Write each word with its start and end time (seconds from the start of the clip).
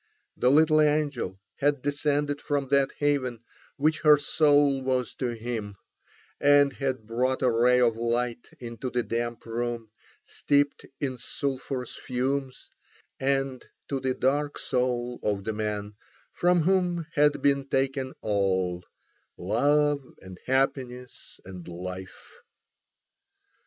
The 0.35 0.49
little 0.49 0.81
angel 0.81 1.39
had 1.57 1.83
descended 1.83 2.41
from 2.41 2.69
that 2.69 2.91
heaven 2.97 3.43
which 3.77 3.99
her 4.01 4.17
soul 4.17 4.81
was 4.81 5.13
to 5.19 5.29
him, 5.35 5.75
and 6.39 6.73
had 6.73 7.05
brought 7.05 7.43
a 7.43 7.51
ray 7.51 7.79
of 7.79 7.95
light 7.97 8.47
into 8.59 8.89
the 8.89 9.03
damp 9.03 9.45
room, 9.45 9.91
steeped 10.23 10.87
in 10.99 11.19
sulphurous 11.19 11.95
fumes, 11.95 12.71
and 13.19 13.63
to 13.89 13.99
the 13.99 14.15
dark 14.15 14.57
soul 14.57 15.19
of 15.21 15.43
the 15.43 15.53
man 15.53 15.93
from 16.33 16.61
whom 16.61 17.05
had 17.13 17.39
been 17.43 17.67
taken 17.67 18.15
all: 18.21 18.83
love, 19.37 20.03
and 20.23 20.39
happiness, 20.47 21.39
and 21.45 21.67
life. 21.67 22.41